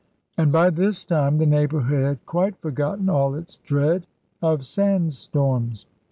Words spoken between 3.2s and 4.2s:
its dread